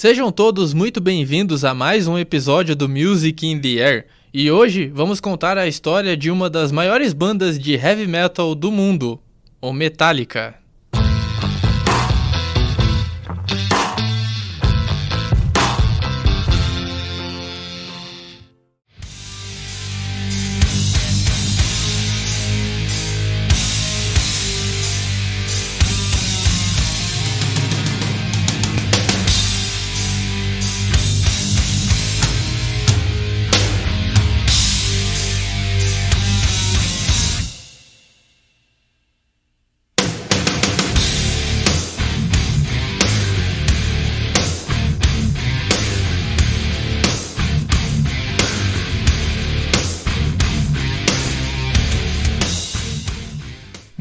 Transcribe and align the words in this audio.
Sejam 0.00 0.32
todos 0.32 0.72
muito 0.72 0.98
bem-vindos 0.98 1.62
a 1.62 1.74
mais 1.74 2.08
um 2.08 2.18
episódio 2.18 2.74
do 2.74 2.88
Music 2.88 3.46
in 3.46 3.60
the 3.60 3.86
Air. 3.86 4.06
E 4.32 4.50
hoje 4.50 4.86
vamos 4.86 5.20
contar 5.20 5.58
a 5.58 5.66
história 5.66 6.16
de 6.16 6.30
uma 6.30 6.48
das 6.48 6.72
maiores 6.72 7.12
bandas 7.12 7.58
de 7.58 7.74
heavy 7.74 8.06
metal 8.06 8.54
do 8.54 8.72
mundo, 8.72 9.20
o 9.60 9.74
Metallica. 9.74 10.54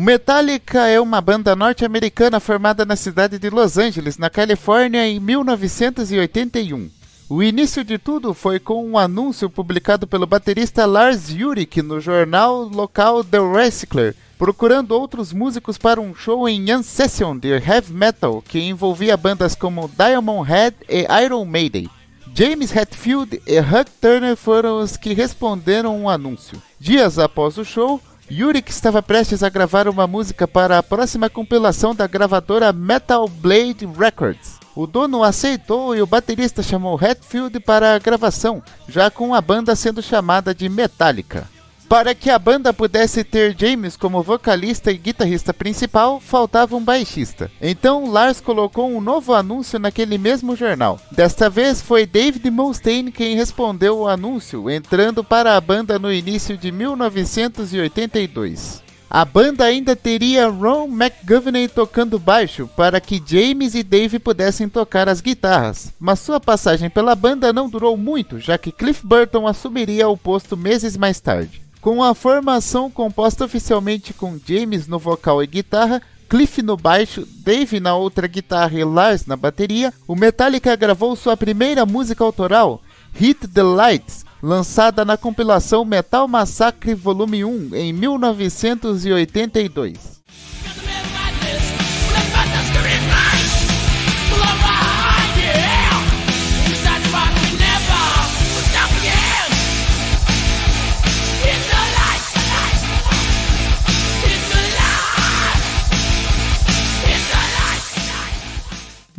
Metallica 0.01 0.87
é 0.87 0.97
uma 0.97 1.19
banda 1.19 1.57
norte-americana 1.57 2.39
formada 2.39 2.85
na 2.85 2.95
cidade 2.95 3.37
de 3.37 3.49
Los 3.49 3.77
Angeles, 3.77 4.17
na 4.17 4.29
Califórnia, 4.29 5.05
em 5.05 5.19
1981. 5.19 6.89
O 7.27 7.43
início 7.43 7.83
de 7.83 7.97
tudo 7.97 8.33
foi 8.33 8.61
com 8.61 8.81
um 8.89 8.97
anúncio 8.97 9.49
publicado 9.49 10.07
pelo 10.07 10.25
baterista 10.25 10.85
Lars 10.85 11.29
Ulrich 11.31 11.81
no 11.81 11.99
jornal 11.99 12.61
local 12.63 13.25
The 13.25 13.39
Wrestler, 13.39 14.15
procurando 14.37 14.91
outros 14.91 15.33
músicos 15.33 15.77
para 15.77 15.99
um 15.99 16.15
show 16.15 16.47
em 16.47 16.73
Unsession 16.73 17.37
de 17.37 17.49
heavy 17.49 17.91
metal 17.91 18.41
que 18.41 18.57
envolvia 18.57 19.17
bandas 19.17 19.53
como 19.53 19.91
Diamond 19.97 20.49
Head 20.49 20.77
e 20.87 21.05
Iron 21.25 21.43
Maiden. 21.43 21.89
James 22.33 22.73
Hetfield 22.73 23.41
e 23.45 23.59
Huck 23.59 23.91
Turner 23.99 24.37
foram 24.37 24.79
os 24.79 24.95
que 24.95 25.13
responderam 25.13 25.97
o 25.97 26.03
um 26.03 26.09
anúncio. 26.09 26.61
Dias 26.79 27.19
após 27.19 27.57
o 27.57 27.65
show, 27.65 27.99
Yurik 28.31 28.69
estava 28.69 29.01
prestes 29.01 29.41
a 29.41 29.49
gravar 29.49 29.87
uma 29.87 30.05
música 30.05 30.47
para 30.47 30.77
a 30.77 30.83
próxima 30.83 31.29
compilação 31.31 31.95
da 31.95 32.05
gravadora 32.05 32.71
Metal 32.71 33.27
Blade 33.27 33.87
Records. 33.97 34.59
O 34.75 34.85
dono 34.85 35.23
aceitou 35.23 35.95
e 35.95 36.01
o 36.01 36.05
baterista 36.05 36.61
chamou 36.61 36.95
Hatfield 36.95 37.59
para 37.59 37.95
a 37.95 37.99
gravação, 37.99 38.61
já 38.87 39.09
com 39.09 39.33
a 39.33 39.41
banda 39.41 39.75
sendo 39.75 40.01
chamada 40.03 40.53
de 40.53 40.69
Metallica. 40.69 41.47
Para 41.89 42.13
que 42.13 42.29
a 42.29 42.37
banda 42.37 42.71
pudesse 42.71 43.23
ter 43.23 43.55
James 43.57 43.97
como 43.97 44.21
vocalista 44.21 44.91
e 44.91 44.97
guitarrista 44.97 45.51
principal, 45.51 46.19
faltava 46.19 46.75
um 46.75 46.83
baixista. 46.83 47.49
Então 47.59 48.11
Lars 48.11 48.39
colocou 48.39 48.91
um 48.91 49.01
novo 49.01 49.33
anúncio 49.33 49.79
naquele 49.79 50.19
mesmo 50.19 50.55
jornal. 50.55 50.99
Desta 51.11 51.49
vez 51.49 51.81
foi 51.81 52.05
David 52.05 52.47
Mustaine 52.51 53.11
quem 53.11 53.35
respondeu 53.35 53.97
o 53.97 54.07
anúncio, 54.07 54.69
entrando 54.69 55.23
para 55.23 55.57
a 55.57 55.61
banda 55.61 55.97
no 55.97 56.13
início 56.13 56.55
de 56.55 56.71
1982. 56.71 58.83
A 59.09 59.25
banda 59.25 59.65
ainda 59.65 59.95
teria 59.95 60.47
Ron 60.47 60.89
McGovney 60.89 61.67
tocando 61.67 62.19
baixo 62.19 62.69
para 62.77 63.01
que 63.01 63.19
James 63.25 63.73
e 63.73 63.81
Dave 63.81 64.19
pudessem 64.19 64.69
tocar 64.69 65.09
as 65.09 65.21
guitarras, 65.21 65.91
mas 65.99 66.19
sua 66.19 66.39
passagem 66.39 66.87
pela 66.87 67.15
banda 67.15 67.51
não 67.51 67.67
durou 67.67 67.97
muito, 67.97 68.39
já 68.39 68.59
que 68.59 68.71
Cliff 68.71 69.03
Burton 69.03 69.47
assumiria 69.47 70.07
o 70.07 70.15
posto 70.15 70.55
meses 70.55 70.95
mais 70.95 71.19
tarde. 71.19 71.67
Com 71.81 72.03
a 72.03 72.13
formação 72.13 72.91
composta 72.91 73.45
oficialmente 73.45 74.13
com 74.13 74.37
James 74.45 74.85
no 74.87 74.99
vocal 74.99 75.41
e 75.41 75.47
guitarra, 75.47 76.01
Cliff 76.27 76.61
no 76.61 76.75
baixo, 76.75 77.25
Dave 77.25 77.79
na 77.79 77.95
outra 77.95 78.27
guitarra 78.27 78.77
e 78.77 78.83
Lars 78.83 79.25
na 79.25 79.37
bateria, 79.37 79.93
o 80.05 80.13
Metallica 80.15 80.75
gravou 80.75 81.15
sua 81.15 81.37
primeira 81.37 81.85
música 81.85 82.21
autoral, 82.23 82.81
Hit 83.13 83.47
the 83.47 83.63
Lights, 83.63 84.25
lançada 84.43 85.05
na 85.05 85.15
compilação 85.17 85.85
Metal 85.85 86.27
Massacre 86.27 86.93
Volume 86.93 87.45
1 87.45 87.75
em 87.75 87.93
1982. 87.93 90.18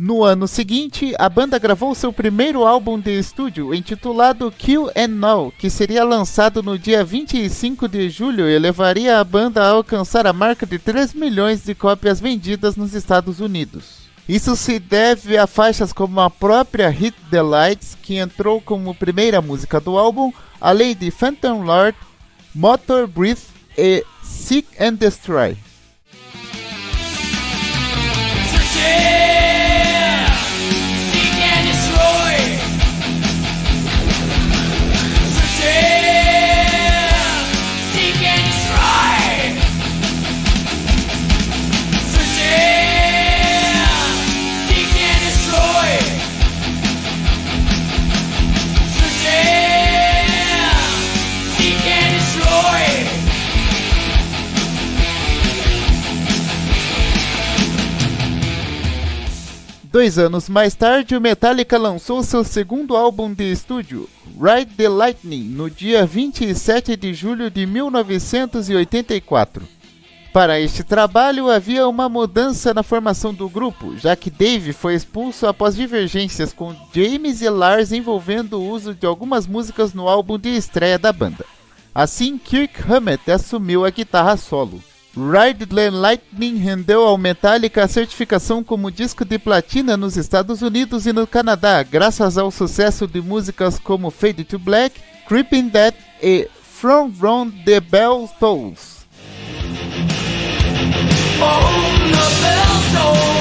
No 0.03 0.23
ano 0.23 0.47
seguinte, 0.47 1.13
a 1.19 1.29
banda 1.29 1.59
gravou 1.59 1.93
seu 1.93 2.11
primeiro 2.11 2.65
álbum 2.65 2.99
de 2.99 3.19
estúdio, 3.19 3.71
intitulado 3.71 4.51
Kill 4.51 4.89
and 4.97 5.09
Know, 5.09 5.53
que 5.55 5.69
seria 5.69 6.03
lançado 6.03 6.63
no 6.63 6.75
dia 6.75 7.03
25 7.03 7.87
de 7.87 8.09
julho 8.09 8.49
e 8.49 8.57
levaria 8.57 9.19
a 9.19 9.23
banda 9.23 9.61
a 9.61 9.69
alcançar 9.69 10.25
a 10.25 10.33
marca 10.33 10.65
de 10.65 10.79
3 10.79 11.13
milhões 11.13 11.63
de 11.63 11.75
cópias 11.75 12.19
vendidas 12.19 12.75
nos 12.75 12.95
Estados 12.95 13.39
Unidos. 13.39 13.97
Isso 14.27 14.55
se 14.55 14.79
deve 14.79 15.37
a 15.37 15.45
faixas 15.45 15.93
como 15.93 16.19
a 16.19 16.31
própria 16.31 16.89
Hit 16.89 17.15
the 17.29 17.43
Lights, 17.43 17.95
que 18.01 18.15
entrou 18.15 18.59
como 18.59 18.95
primeira 18.95 19.39
música 19.39 19.79
do 19.79 19.99
álbum, 19.99 20.33
além 20.59 20.95
de 20.95 21.11
Phantom 21.11 21.61
Lord, 21.61 21.95
Motor 22.55 23.05
Breath 23.05 23.51
e 23.77 24.03
Seek 24.23 24.67
and 24.83 24.95
Destroy. 24.95 25.55
Dois 59.91 60.17
anos 60.17 60.47
mais 60.47 60.73
tarde, 60.73 61.17
o 61.17 61.21
Metallica 61.21 61.77
lançou 61.77 62.23
seu 62.23 62.45
segundo 62.45 62.95
álbum 62.95 63.33
de 63.33 63.51
estúdio, 63.51 64.07
Ride 64.39 64.71
the 64.77 64.87
Lightning, 64.87 65.43
no 65.43 65.69
dia 65.69 66.05
27 66.05 66.95
de 66.95 67.13
julho 67.13 67.51
de 67.51 67.65
1984. 67.65 69.67
Para 70.31 70.61
este 70.61 70.81
trabalho 70.81 71.51
havia 71.51 71.85
uma 71.89 72.07
mudança 72.07 72.73
na 72.73 72.83
formação 72.83 73.33
do 73.33 73.49
grupo, 73.49 73.97
já 73.97 74.15
que 74.15 74.31
Dave 74.31 74.71
foi 74.71 74.95
expulso 74.95 75.45
após 75.45 75.75
divergências 75.75 76.53
com 76.53 76.73
James 76.95 77.41
e 77.41 77.49
Lars 77.49 77.91
envolvendo 77.91 78.61
o 78.61 78.69
uso 78.69 78.95
de 78.95 79.05
algumas 79.05 79.45
músicas 79.45 79.93
no 79.93 80.07
álbum 80.07 80.39
de 80.39 80.55
estreia 80.55 80.97
da 80.97 81.11
banda. 81.11 81.43
Assim, 81.93 82.37
Kirk 82.37 82.81
Hammett 82.89 83.29
assumiu 83.29 83.83
a 83.83 83.89
guitarra 83.89 84.37
solo. 84.37 84.81
Ride 85.15 85.67
Lightning 85.91 86.55
rendeu 86.57 87.03
ao 87.03 87.17
Metallica 87.17 87.83
a 87.83 87.87
certificação 87.87 88.63
como 88.63 88.89
disco 88.89 89.25
de 89.25 89.37
platina 89.37 89.97
nos 89.97 90.15
Estados 90.15 90.61
Unidos 90.61 91.05
e 91.05 91.11
no 91.11 91.27
Canadá, 91.27 91.83
graças 91.83 92.37
ao 92.37 92.49
sucesso 92.49 93.05
de 93.05 93.21
músicas 93.21 93.77
como 93.77 94.09
Fade 94.09 94.45
to 94.45 94.57
Black, 94.57 95.01
Creeping 95.27 95.67
Death 95.67 95.95
e 96.23 96.47
From 96.63 97.11
Round 97.19 97.63
the 97.65 97.81
Bell 97.81 98.29
Tolls. 98.39 99.05
Em 103.37 103.40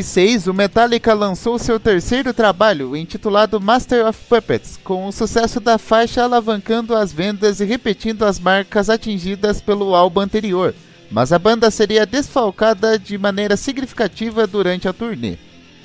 86, 0.00 0.46
o 0.46 0.54
Metallica 0.54 1.12
lançou 1.12 1.58
seu 1.58 1.78
terceiro 1.78 2.32
trabalho, 2.32 2.96
intitulado 2.96 3.60
Master 3.60 4.06
of 4.06 4.18
Puppets, 4.28 4.78
com 4.82 5.06
o 5.06 5.12
sucesso 5.12 5.60
da 5.60 5.76
faixa 5.76 6.22
alavancando 6.22 6.96
as 6.96 7.12
vendas 7.12 7.60
e 7.60 7.64
repetindo 7.66 8.24
as 8.24 8.40
marcas 8.40 8.88
atingidas 8.88 9.60
pelo 9.60 9.94
álbum 9.94 10.20
anterior, 10.20 10.74
mas 11.10 11.32
a 11.32 11.38
banda 11.38 11.70
seria 11.70 12.06
desfalcada 12.06 12.98
de 12.98 13.18
maneira 13.18 13.56
significativa 13.56 14.46
durante 14.46 14.88
a 14.88 14.92
turnê. 14.92 15.36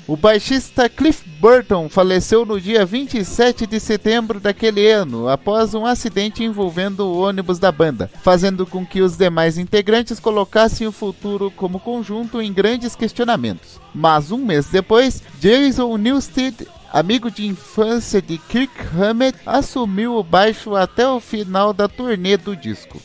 O 0.08 0.16
baixista 0.16 0.88
Cliff 0.88 1.28
Burton 1.40 1.88
faleceu 1.88 2.46
no 2.46 2.60
dia 2.60 2.86
27 2.86 3.66
de 3.66 3.80
setembro 3.80 4.38
daquele 4.38 4.88
ano, 4.88 5.28
após 5.28 5.74
um 5.74 5.84
acidente 5.84 6.44
envolvendo 6.44 7.00
o 7.00 7.18
ônibus 7.18 7.58
da 7.58 7.72
banda, 7.72 8.08
fazendo 8.22 8.64
com 8.64 8.86
que 8.86 9.02
os 9.02 9.16
demais 9.16 9.58
integrantes 9.58 10.20
colocassem 10.20 10.86
o 10.86 10.92
futuro 10.92 11.50
como 11.50 11.80
conjunto 11.80 12.40
em 12.40 12.52
grandes 12.52 12.94
questionamentos. 12.94 13.80
Mas 13.92 14.30
um 14.30 14.38
mês 14.38 14.66
depois, 14.66 15.20
Jason 15.40 15.96
Newsted 15.96 16.68
amigo 16.92 17.30
de 17.30 17.46
infância 17.46 18.22
de 18.22 18.38
Kirk 18.38 18.72
Hammett, 18.98 19.38
assumiu 19.44 20.14
o 20.14 20.22
baixo 20.22 20.74
até 20.74 21.06
o 21.06 21.20
final 21.20 21.72
da 21.72 21.88
turnê 21.88 22.36
do 22.36 22.56
disco. 22.56 22.98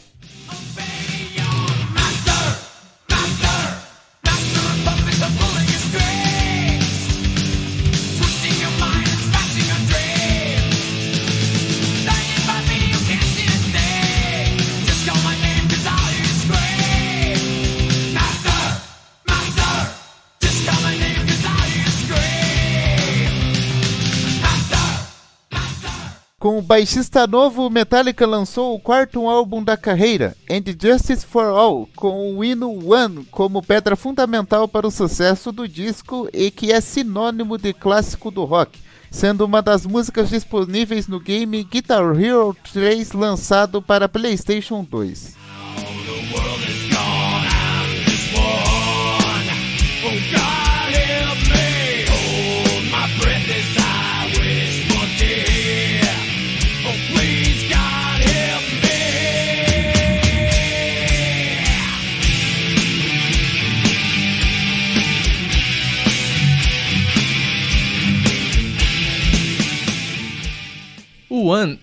Baixista 26.71 27.27
novo, 27.27 27.69
Metallica 27.69 28.25
lançou 28.25 28.73
o 28.73 28.79
quarto 28.79 29.27
álbum 29.27 29.62
da 29.62 29.75
carreira, 29.75 30.38
And 30.50 30.63
Justice 30.81 31.25
for 31.25 31.47
All, 31.47 31.89
com 31.97 32.33
o 32.33 32.45
hino 32.45 32.89
One 32.89 33.25
como 33.29 33.62
pedra 33.62 33.97
fundamental 33.97 34.69
para 34.69 34.88
o 34.88 34.91
sucesso 34.91 35.51
do 35.51 35.68
disco 35.68 36.29
e 36.31 36.50
que 36.50 36.71
é 36.71 36.79
sinônimo 36.79 37.57
de 37.57 37.73
clássico 37.73 38.31
do 38.31 38.45
rock, 38.45 38.79
sendo 39.12 39.44
uma 39.44 39.62
das 39.62 39.85
músicas 39.85 40.29
disponíveis 40.29 41.09
no 41.09 41.19
game 41.19 41.62
Guitar 41.65 42.18
Hero 42.18 42.56
3 42.71 43.12
lançado 43.12 43.81
para 43.81 44.07
PlayStation 44.07 44.81
2. 44.89 45.35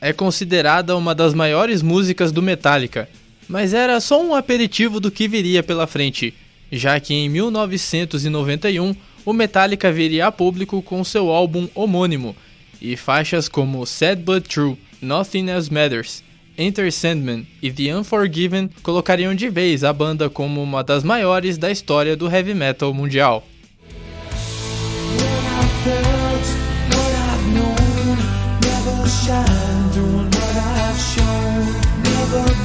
É 0.08 0.12
considerada 0.14 0.96
uma 0.96 1.14
das 1.14 1.34
maiores 1.34 1.82
músicas 1.82 2.32
do 2.32 2.40
Metallica, 2.40 3.06
mas 3.46 3.74
era 3.74 4.00
só 4.00 4.22
um 4.24 4.34
aperitivo 4.34 5.00
do 5.00 5.10
que 5.10 5.28
viria 5.28 5.62
pela 5.62 5.86
frente, 5.86 6.32
já 6.72 6.98
que 6.98 7.12
em 7.12 7.28
1991 7.28 8.96
o 9.22 9.32
Metallica 9.34 9.92
viria 9.92 10.26
a 10.26 10.32
público 10.32 10.80
com 10.80 11.04
seu 11.04 11.28
álbum 11.28 11.68
homônimo, 11.74 12.34
e 12.80 12.96
faixas 12.96 13.50
como 13.50 13.84
Sad 13.84 14.22
But 14.22 14.48
True, 14.48 14.78
Nothing 15.02 15.50
Else 15.50 15.70
Matters, 15.70 16.24
Enter 16.56 16.90
Sandman 16.90 17.46
e 17.60 17.70
The 17.70 17.94
Unforgiven 17.94 18.70
colocariam 18.82 19.34
de 19.34 19.50
vez 19.50 19.84
a 19.84 19.92
banda 19.92 20.30
como 20.30 20.62
uma 20.62 20.82
das 20.82 21.04
maiores 21.04 21.58
da 21.58 21.70
história 21.70 22.16
do 22.16 22.30
heavy 22.30 22.54
metal 22.54 22.94
mundial. 22.94 23.46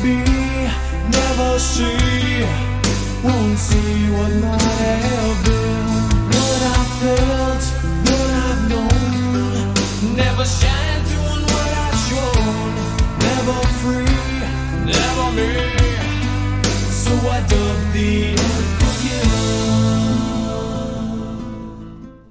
Be, 0.03 0.17
never. 1.15 1.33
Won't 3.23 3.57
see 3.57 4.09
what 4.11 4.31
have 4.83 5.39
been. 5.45 5.87
What 6.27 6.61
I 6.61 6.83
felt, 6.99 7.63
what 8.07 8.29
I've 8.45 8.63
known. 8.69 10.15
Never 10.15 10.45
shine 10.45 11.03
what 11.51 11.71
I've 11.85 11.99
shown. 12.07 12.71
Never 13.27 13.57
free, 13.79 14.19
never 14.91 15.27
me. 15.37 15.51
So 16.91 17.13
I 17.29 17.39
dug 17.47 17.79
the 17.93 18.33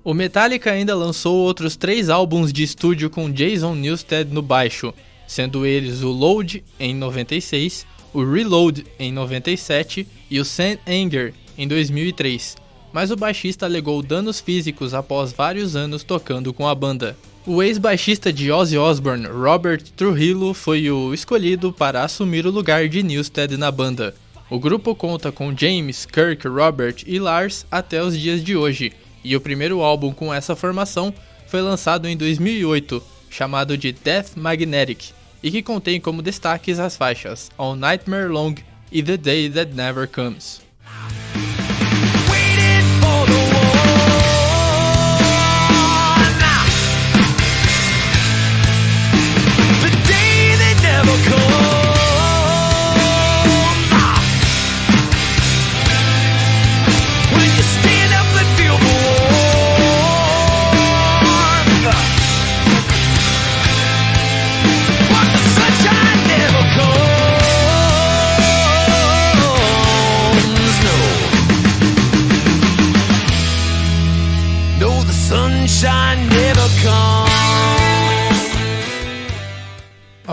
O 0.05 0.13
Metallica 0.13 0.73
ainda 0.73 0.95
lançou 0.95 1.37
outros 1.39 1.75
três 1.77 2.11
álbuns 2.11 2.53
de 2.53 2.65
estúdio 2.65 3.09
com 3.09 3.31
Jason 3.31 3.75
Newsted 3.75 4.31
no 4.31 4.43
baixo, 4.43 4.93
sendo 5.33 5.65
eles 5.65 6.03
o 6.03 6.11
Load 6.11 6.63
em 6.79 6.95
96, 6.95 7.87
o 8.13 8.23
Reload 8.23 8.85
em 8.99 9.11
97 9.11 10.07
e 10.31 10.39
o 10.39 10.45
Saint 10.45 10.79
Anger 10.87 11.33
em 11.57 11.67
2003. 11.67 12.57
Mas 12.93 13.11
o 13.11 13.17
baixista 13.17 13.65
alegou 13.65 14.03
danos 14.03 14.41
físicos 14.41 14.93
após 14.93 15.33
vários 15.33 15.75
anos 15.75 16.05
tocando 16.05 16.53
com 16.53 16.69
a 16.69 16.75
banda. 16.75 17.17
O 17.47 17.63
ex-baixista 17.63 18.31
de 18.31 18.53
Ozzy 18.53 18.77
Osbourne, 18.77 19.27
Robert 19.27 19.83
Trujillo, 19.97 20.53
foi 20.53 20.91
o 20.91 21.15
escolhido 21.15 21.73
para 21.73 22.05
assumir 22.05 22.47
o 22.47 22.51
lugar 22.51 22.87
de 22.87 23.03
Newsted 23.03 23.57
na 23.57 23.71
banda. 23.71 24.15
O 24.51 24.61
grupo 24.61 24.95
conta 24.95 25.33
com 25.33 25.57
James, 25.57 26.05
Kirk, 26.05 26.47
Robert 26.47 26.97
e 27.07 27.19
Lars 27.19 27.65
até 27.71 28.03
os 28.03 28.19
dias 28.19 28.45
de 28.45 28.55
hoje, 28.55 28.93
e 29.25 29.35
o 29.35 29.41
primeiro 29.41 29.81
álbum 29.81 30.13
com 30.13 30.33
essa 30.33 30.55
formação 30.55 31.13
foi 31.47 31.63
lançado 31.63 32.07
em 32.07 32.17
2008, 32.19 33.03
chamado 33.31 33.79
de 33.79 33.93
Death 33.93 34.37
Magnetic, 34.37 35.15
e 35.43 35.51
que 35.51 35.63
contém 35.63 36.01
como 36.01 36.23
destaques 36.23 36.79
as 36.79 36.97
faixas 36.97 37.51
All 37.59 37.75
Nightmare 37.75 38.29
Long 38.29 38.55
e 38.91 39.03
The 39.03 39.17
Day 39.17 39.51
That 39.51 39.73
Never 39.73 40.07
Comes. 40.07 40.63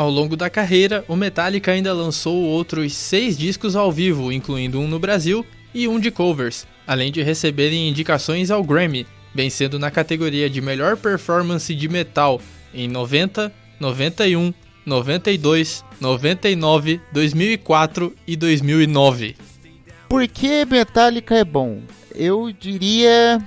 Ao 0.10 0.16
longo 0.16 0.36
da 0.36 0.50
carreira, 0.50 1.06
o 1.08 1.16
Metallica 1.16 1.72
ainda 1.72 1.94
lançou 1.94 2.36
outros 2.36 2.96
seis 2.96 3.38
discos 3.38 3.76
ao 3.76 3.92
vivo, 3.92 4.32
incluindo 4.32 4.80
um 4.80 4.88
no 4.88 4.98
Brasil 4.98 5.46
e 5.72 5.88
um 5.88 6.00
de 6.00 6.10
covers, 6.10 6.66
além 6.88 7.12
de 7.12 7.22
receberem 7.22 7.88
indicações 7.88 8.50
ao 8.50 8.64
Grammy, 8.64 9.06
vencendo 9.36 9.78
na 9.78 9.92
categoria 9.92 10.50
de 10.50 10.62
melhor 10.62 10.98
performance 10.98 11.76
de 11.76 11.88
metal 11.88 12.42
em 12.74 12.88
90, 12.88 13.54
91, 13.80 14.52
92, 14.84 15.86
99, 16.02 17.00
2004 17.14 18.16
e 18.26 18.36
2009. 18.36 19.36
Por 20.10 20.28
que 20.28 20.66
Metallica 20.66 21.36
é 21.36 21.44
bom? 21.44 21.84
Eu 22.16 22.52
diria 22.52 23.40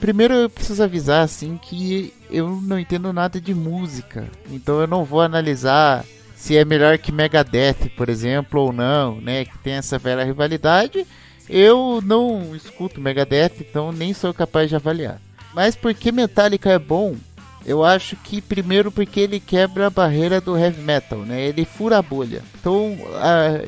Primeiro 0.00 0.34
eu 0.34 0.50
preciso 0.50 0.82
avisar 0.82 1.24
assim 1.24 1.58
que 1.60 2.12
eu 2.36 2.60
não 2.62 2.78
entendo 2.78 3.12
nada 3.12 3.40
de 3.40 3.54
música, 3.54 4.28
então 4.50 4.80
eu 4.80 4.86
não 4.86 5.04
vou 5.04 5.20
analisar 5.20 6.04
se 6.36 6.56
é 6.56 6.64
melhor 6.64 6.98
que 6.98 7.10
Megadeth, 7.10 7.90
por 7.96 8.08
exemplo, 8.08 8.60
ou 8.60 8.72
não, 8.72 9.20
né? 9.20 9.44
Que 9.44 9.58
tem 9.58 9.72
essa 9.74 9.98
velha 9.98 10.22
rivalidade. 10.24 11.06
Eu 11.48 12.00
não 12.04 12.54
escuto 12.54 13.00
Megadeth, 13.00 13.52
então 13.60 13.90
nem 13.90 14.12
sou 14.12 14.34
capaz 14.34 14.68
de 14.68 14.76
avaliar. 14.76 15.20
Mas 15.54 15.74
porque 15.74 16.12
Metallica 16.12 16.70
é 16.70 16.78
bom, 16.78 17.16
eu 17.64 17.82
acho 17.82 18.14
que 18.16 18.42
primeiro 18.42 18.92
porque 18.92 19.18
ele 19.18 19.40
quebra 19.40 19.86
a 19.86 19.90
barreira 19.90 20.40
do 20.40 20.56
heavy 20.56 20.82
metal, 20.82 21.20
né? 21.20 21.40
Ele 21.46 21.64
fura 21.64 21.98
a 21.98 22.02
bolha. 22.02 22.42
Então, 22.60 22.96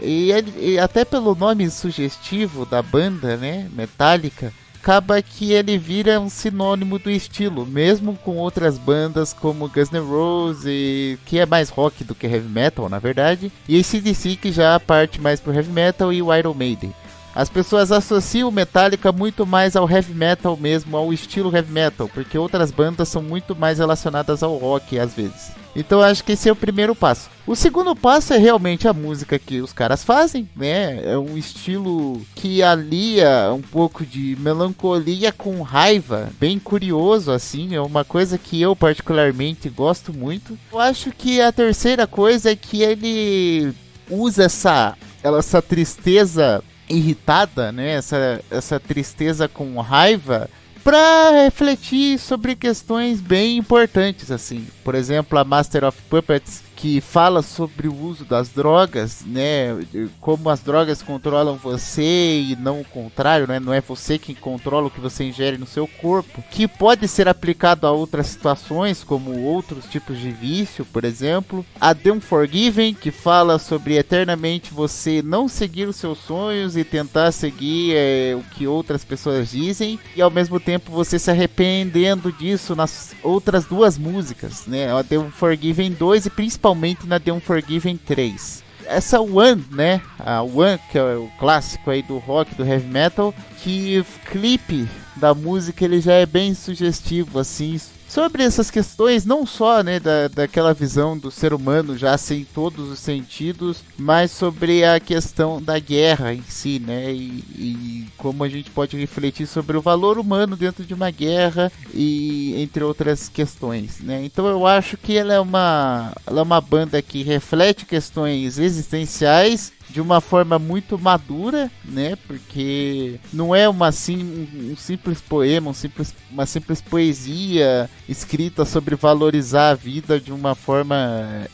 e, 0.02 0.30
e 0.56 0.78
até 0.78 1.04
pelo 1.04 1.34
nome 1.34 1.70
sugestivo 1.70 2.66
da 2.66 2.82
banda, 2.82 3.37
né? 3.37 3.68
Metallica, 3.72 4.52
acaba 4.80 5.20
que 5.20 5.52
ele 5.52 5.76
vira 5.76 6.20
um 6.20 6.28
sinônimo 6.28 6.99
do 6.99 7.11
estilo, 7.11 7.66
mesmo 7.66 8.16
com 8.25 8.37
outras 8.37 8.78
bandas 8.78 9.32
como 9.32 9.68
Guns 9.68 9.90
N' 9.90 9.99
Roses, 9.99 11.18
que 11.26 11.38
é 11.38 11.44
mais 11.44 11.68
rock 11.68 12.04
do 12.04 12.14
que 12.14 12.26
heavy 12.26 12.49
metal, 12.49 12.88
na 12.88 12.99
verdade, 12.99 13.52
e 13.68 13.76
esse 13.76 14.00
DC 14.00 14.37
que 14.37 14.52
já 14.52 14.78
parte 14.78 15.20
mais 15.20 15.40
pro 15.40 15.52
heavy 15.52 15.73
metal 15.73 16.12
e 16.12 16.23
o 16.23 16.35
Iron 16.35 16.54
Maiden. 16.54 16.94
as 17.35 17.49
pessoas 17.49 17.92
associam 17.92 18.50
Metallica 18.50 19.12
muito 19.12 19.47
mais 19.47 19.76
ao 19.76 19.88
heavy 19.88 20.14
metal 20.14 20.56
mesmo, 20.56 20.97
ao 20.97 21.12
estilo 21.12 21.54
heavy 21.54 21.73
metal, 21.73 22.08
porque 22.08 22.38
outras 22.38 22.70
bandas 22.70 23.08
são 23.08 23.23
muito 23.23 23.54
mais 23.54 23.78
relacionadas 23.78 24.42
ao 24.42 24.56
rock 24.56 24.99
às 24.99 25.12
vezes. 25.12 25.52
Então 25.78 26.02
acho 26.02 26.25
que 26.25 26.32
esse 26.32 26.49
é 26.49 26.52
o 26.52 26.56
primeiro 26.56 26.94
passo. 26.94 27.30
O 27.47 27.54
segundo 27.54 27.94
passo 27.94 28.35
é 28.35 28.37
realmente 28.37 28.88
a 28.88 28.92
música 28.92 29.38
que 29.38 29.61
os 29.61 29.73
caras 29.73 30.02
fazem, 30.02 30.49
né? 30.56 31.00
É 31.04 31.16
um 31.16 31.38
estilo 31.38 32.20
que 32.35 32.62
alia 32.62 33.52
um 33.54 33.62
pouco 33.62 34.04
de 34.04 34.37
melancolia 34.40 35.30
com 35.30 35.62
raiva, 35.62 36.30
bem 36.40 36.58
curioso 36.58 37.30
assim, 37.30 37.76
é 37.76 37.80
uma 37.80 38.04
coisa 38.04 38.37
que 38.37 38.61
eu 38.61 38.75
particularmente 38.75 39.68
gosto 39.68 40.12
muito. 40.12 40.58
Eu 40.73 40.80
acho 40.80 41.12
que 41.12 41.40
a 41.40 41.52
terceira 41.52 42.06
coisa 42.06 42.50
é 42.50 42.56
que 42.56 42.82
ele 42.82 43.73
usa 44.11 44.44
essa 44.44 44.97
essa 45.23 45.62
tristeza 45.62 46.62
irritada, 46.88 47.70
né? 47.70 47.92
Essa, 47.92 48.40
essa 48.50 48.80
tristeza 48.80 49.47
com 49.47 49.78
raiva 49.80 50.49
para 50.82 51.44
refletir 51.44 52.18
sobre 52.18 52.54
questões 52.54 53.20
bem 53.20 53.56
importantes 53.56 54.30
assim. 54.30 54.66
Por 54.85 54.94
exemplo, 54.94 55.38
a 55.38 55.44
Master 55.44 55.85
of 55.85 56.00
Puppets 56.08 56.62
que 56.78 57.00
fala 57.00 57.42
sobre 57.42 57.88
o 57.88 58.04
uso 58.04 58.25
das 58.25 58.50
drogas, 58.50 59.25
né? 59.26 59.76
Como 60.20 60.49
as 60.49 60.61
drogas 60.61 61.02
controlam 61.02 61.56
você 61.56 62.40
e 62.40 62.56
não 62.56 62.80
o 62.80 62.85
contrário, 62.85 63.49
né? 63.49 63.58
Não 63.58 63.75
é 63.75 63.80
você 63.80 64.16
quem 64.16 64.32
controla 64.32 64.87
o 64.87 64.90
que 64.90 65.00
você 65.00 65.25
ingere 65.25 65.58
no 65.58 65.66
seu 65.66 65.88
corpo, 65.88 66.40
que 66.52 66.68
pode 66.68 67.08
ser 67.08 67.26
aplicado 67.26 67.85
a 67.85 67.90
outras 67.90 68.28
situações, 68.28 69.02
como 69.02 69.42
outros 69.42 69.87
tipos 69.87 70.20
de 70.20 70.30
vício, 70.30 70.85
por 70.85 71.04
exemplo. 71.04 71.66
A 71.80 71.92
The 71.92 72.12
Unforgiven, 72.12 72.94
que 72.94 73.11
fala 73.11 73.58
sobre 73.58 73.97
eternamente 73.97 74.73
você 74.73 75.20
não 75.20 75.49
seguir 75.49 75.88
os 75.88 75.97
seus 75.97 76.18
sonhos 76.18 76.76
e 76.76 76.85
tentar 76.85 77.32
seguir 77.32 77.94
é, 77.97 78.37
o 78.37 78.54
que 78.54 78.68
outras 78.68 79.04
pessoas 79.04 79.50
dizem, 79.50 79.99
e 80.14 80.23
ao 80.23 80.30
mesmo 80.30 80.61
tempo 80.61 80.92
você 80.92 81.18
se 81.18 81.28
arrependendo 81.28 82.30
disso 82.30 82.76
nas 82.76 83.16
outras 83.20 83.64
duas 83.64 83.99
músicas, 83.99 84.64
né? 84.68 84.97
A 84.97 85.02
The 85.02 85.18
Unforgiven 85.18 85.90
2 85.90 86.26
e 86.26 86.30
principalmente 86.30 86.67
principalmente 86.68 87.06
na 87.06 87.18
The 87.18 87.32
Unforgiven 87.32 87.96
3. 87.96 88.64
Essa 88.87 89.20
One, 89.20 89.64
né? 89.70 90.00
A 90.18 90.42
One, 90.42 90.78
que 90.90 90.98
é 90.98 91.14
o 91.14 91.28
clássico 91.38 91.90
aí 91.90 92.02
do 92.02 92.18
rock, 92.18 92.54
do 92.54 92.64
heavy 92.64 92.87
metal, 92.87 93.34
que 93.58 94.04
clipe 94.30 94.88
da 95.18 95.34
música 95.34 95.84
ele 95.84 96.00
já 96.00 96.14
é 96.14 96.25
bem 96.25 96.54
sugestivo, 96.54 97.38
assim, 97.38 97.78
sobre 98.08 98.42
essas 98.42 98.70
questões, 98.70 99.25
não 99.26 99.44
só 99.44 99.82
né, 99.82 100.00
da, 100.00 100.28
daquela 100.28 100.72
visão 100.72 101.16
do 101.16 101.30
ser 101.30 101.52
humano 101.52 101.96
já 101.96 102.16
sem 102.16 102.44
todos 102.44 102.88
os 102.88 102.98
sentidos, 102.98 103.82
mas 103.98 104.30
sobre 104.30 104.84
a 104.84 104.98
questão 104.98 105.60
da 105.60 105.78
guerra 105.78 106.32
em 106.32 106.42
si, 106.42 106.78
né? 106.78 107.12
E, 107.12 107.44
e, 107.54 108.06
como 108.16 108.42
a 108.42 108.48
gente 108.48 108.70
pode 108.70 108.96
refletir 108.96 109.46
sobre 109.46 109.76
o 109.76 109.82
valor 109.82 110.18
humano 110.18 110.56
dentro 110.56 110.84
de 110.84 110.94
uma 110.94 111.10
guerra 111.10 111.70
e 111.92 112.54
entre 112.56 112.82
outras 112.82 113.28
questões, 113.28 114.00
né? 114.00 114.25
Então 114.25 114.46
eu 114.46 114.66
acho 114.66 114.96
que 114.96 115.16
ela 115.16 115.34
é 115.34 115.40
uma, 115.40 116.12
ela 116.26 116.40
é 116.40 116.42
uma 116.42 116.60
banda 116.60 117.02
que 117.02 117.22
reflete 117.22 117.84
questões 117.84 118.58
existenciais 118.58 119.72
de 119.88 120.00
uma 120.00 120.21
forma 120.21 120.59
muito 120.59 120.99
madura, 120.99 121.71
né? 121.85 122.16
Porque 122.26 123.18
não 123.33 123.54
é 123.54 123.68
uma 123.68 123.90
sim, 123.90 124.49
um, 124.54 124.76
simples 124.76 125.21
poema, 125.21 125.71
um 125.71 125.75
simples, 125.75 126.14
uma 126.30 126.47
simples 126.47 126.80
poesia 126.80 127.88
escrita 128.09 128.64
sobre 128.64 128.95
valorizar 128.95 129.71
a 129.71 129.75
vida 129.75 130.21
de 130.21 130.33
uma 130.33 130.54
forma 130.54 130.97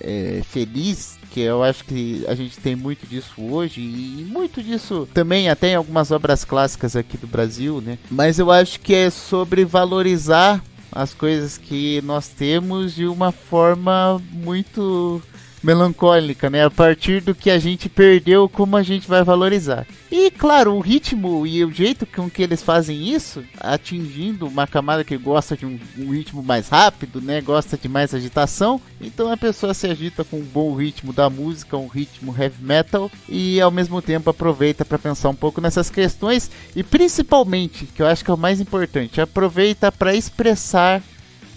é, 0.01 0.43
feliz, 0.49 1.19
que 1.31 1.41
eu 1.41 1.63
acho 1.63 1.85
que 1.85 2.25
a 2.29 2.35
gente 2.35 2.59
tem 2.59 2.77
muito 2.77 3.07
disso 3.07 3.35
hoje 3.39 3.81
e 3.81 4.27
muito 4.29 4.63
disso 4.63 5.09
também 5.13 5.49
até 5.49 5.71
em 5.71 5.75
algumas 5.75 6.11
obras 6.11 6.45
clássicas 6.45 6.95
aqui 6.95 7.17
do 7.17 7.27
Brasil, 7.27 7.81
né? 7.81 7.99
Mas 8.11 8.39
eu 8.39 8.51
acho 8.51 8.81
que 8.81 8.95
é 8.95 9.11
sobre 9.11 9.65
valorizar 9.65 10.63
as 10.93 11.13
coisas 11.13 11.59
que 11.59 12.01
nós 12.03 12.29
temos 12.29 12.95
de 12.95 13.05
uma 13.07 13.33
forma 13.33 14.23
muito 14.31 15.21
melancólica, 15.65 16.51
né? 16.51 16.65
A 16.65 16.71
partir 16.71 17.23
do 17.23 17.35
que 17.35 17.51
a 17.51 17.59
gente 17.59 17.89
perdeu, 17.89 18.49
como 18.49 18.77
a 18.77 18.83
gente 18.83 19.09
vai 19.09 19.25
valorizar. 19.25 19.87
E 20.13 20.31
claro, 20.31 20.75
o 20.75 20.81
ritmo 20.81 21.47
e 21.47 21.65
o 21.65 21.73
jeito 21.73 22.07
com 22.07 22.29
que 22.29 22.43
eles 22.43 22.63
fazem 22.63 23.09
isso, 23.09 23.43
atingindo 23.59 24.47
uma 24.47 24.67
camada 24.67 25.03
que 25.03 25.17
gosta 25.17 25.57
de 25.57 25.65
um, 25.65 25.79
um 25.99 26.11
ritmo 26.11 26.43
mais 26.43 26.69
rápido, 26.69 27.21
né? 27.21 27.41
Gosta 27.41 27.79
de 27.79 27.89
mais 27.89 28.15
agitação. 28.15 28.81
Então 29.01 29.33
a 29.33 29.37
pessoa 29.37 29.73
se 29.73 29.87
agita 29.87 30.23
com 30.23 30.37
um 30.37 30.45
bom 30.45 30.75
ritmo 30.75 31.13
da 31.13 31.31
música, 31.31 31.77
um 31.77 31.89
ritmo 31.89 32.35
heavy 32.39 32.63
metal 32.63 33.11
e 33.29 33.61
ao 33.61 33.71
mesmo 33.71 34.03
tempo 34.03 34.29
aproveita 34.29 34.85
para 34.85 34.99
pensar 34.99 35.31
um 35.31 35.35
pouco 35.35 35.61
nessas 35.61 35.89
questões 35.89 36.51
e 36.77 36.83
principalmente, 36.83 37.87
que 37.87 38.03
eu 38.03 38.07
acho 38.07 38.25
que 38.25 38.31
é 38.31 38.35
o 38.35 38.39
mais 38.39 38.61
importante, 38.61 39.21
aproveita 39.21 39.91
para 39.91 40.15
expressar 40.15 41.03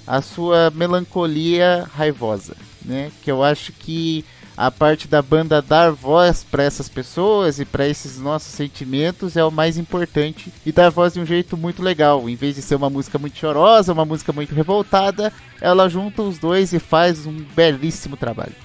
a 0.06 0.22
sua 0.22 0.72
melancolia 0.74 1.86
raivosa 1.94 2.56
né? 2.88 3.12
Que 3.22 3.30
eu 3.30 3.44
acho 3.44 3.72
que 3.74 4.24
a 4.58 4.72
parte 4.72 5.08
da 5.08 5.22
banda 5.22 5.62
dar 5.62 5.92
voz 5.92 6.44
para 6.44 6.64
essas 6.64 6.90
pessoas 6.90 7.60
e 7.60 7.66
para 7.66 7.88
esses 7.88 8.18
nossos 8.18 8.52
sentimentos 8.52 9.38
é 9.38 9.44
o 9.44 9.52
mais 9.52 9.78
importante 9.78 10.52
e 10.66 10.72
dar 10.72 10.90
voz 10.90 11.14
de 11.14 11.20
um 11.20 11.26
jeito 11.26 11.56
muito 11.56 11.84
legal. 11.84 12.28
Em 12.28 12.36
vez 12.36 12.56
de 12.56 12.64
ser 12.64 12.74
uma 12.74 12.90
música 12.90 13.20
muito 13.20 13.38
chorosa, 13.38 13.94
uma 13.94 14.06
música 14.06 14.34
muito 14.34 14.56
revoltada, 14.56 15.32
ela 15.62 15.88
junta 15.88 16.24
os 16.24 16.40
dois 16.40 16.74
e 16.74 16.80
faz 16.80 17.28
um 17.28 17.38
belíssimo 17.56 18.18
trabalho. 18.18 18.56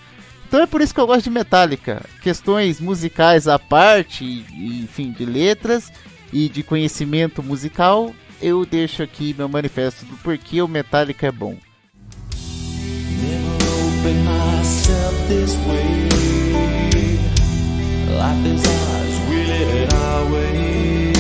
Então 0.49 0.63
é 0.63 0.67
por 0.67 0.81
isso 0.81 0.95
que 0.95 1.01
eu 1.01 1.07
gosto 1.07 1.25
de 1.25 1.31
Metallica. 1.31 2.03
Questões 2.23 2.81
musicais 2.81 3.47
à 3.47 3.59
parte, 3.59 4.25
enfim, 4.55 5.11
de 5.11 5.27
letras 5.27 5.93
e 6.33 6.49
de 6.49 6.63
conhecimento 6.63 7.43
musical, 7.43 8.15
eu 8.41 8.65
deixo 8.65 9.03
aqui 9.03 9.35
meu 9.37 9.49
manifesto 9.49 10.07
do 10.07 10.17
porquê 10.19 10.63
o 10.63 10.69
Metallica 10.69 11.27
é 11.27 11.33
bom. 11.33 11.57
Keeping 14.03 14.25
myself 14.25 15.15
this 15.29 15.57
way. 15.67 16.09
Life 18.17 18.47
is 18.47 18.67
ours, 18.67 19.31
we 19.31 19.45
live 19.45 19.75
it 19.75 19.95
our 19.95 20.33
way. 20.33 21.13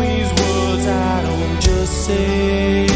These 0.00 0.30
words 0.30 0.86
I 0.86 1.22
don't 1.22 1.60
just 1.60 2.06
say. 2.06 2.86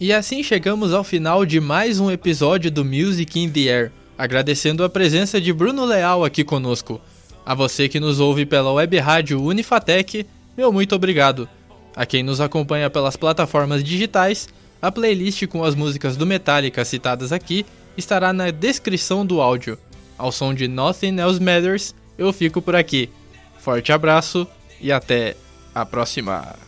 E 0.00 0.12
assim 0.12 0.42
chegamos 0.42 0.94
ao 0.94 1.02
final 1.02 1.44
de 1.44 1.60
mais 1.60 1.98
um 1.98 2.10
episódio 2.10 2.70
do 2.70 2.84
Music 2.84 3.38
in 3.38 3.50
the 3.50 3.68
Air, 3.68 3.92
agradecendo 4.16 4.84
a 4.84 4.88
presença 4.88 5.40
de 5.40 5.52
Bruno 5.52 5.84
Leal 5.84 6.24
aqui 6.24 6.44
conosco. 6.44 7.00
A 7.48 7.54
você 7.54 7.88
que 7.88 7.98
nos 7.98 8.20
ouve 8.20 8.44
pela 8.44 8.70
web 8.74 8.98
rádio 8.98 9.42
Unifatec, 9.42 10.26
meu 10.54 10.70
muito 10.70 10.94
obrigado. 10.94 11.48
A 11.96 12.04
quem 12.04 12.22
nos 12.22 12.42
acompanha 12.42 12.90
pelas 12.90 13.16
plataformas 13.16 13.82
digitais, 13.82 14.50
a 14.82 14.92
playlist 14.92 15.46
com 15.46 15.64
as 15.64 15.74
músicas 15.74 16.14
do 16.14 16.26
Metallica 16.26 16.84
citadas 16.84 17.32
aqui 17.32 17.64
estará 17.96 18.34
na 18.34 18.50
descrição 18.50 19.24
do 19.24 19.40
áudio. 19.40 19.78
Ao 20.18 20.30
som 20.30 20.52
de 20.52 20.68
Nothing 20.68 21.20
Else 21.20 21.42
Matters, 21.42 21.94
eu 22.18 22.34
fico 22.34 22.60
por 22.60 22.76
aqui. 22.76 23.08
Forte 23.58 23.92
abraço 23.92 24.46
e 24.78 24.92
até 24.92 25.34
a 25.74 25.86
próxima! 25.86 26.67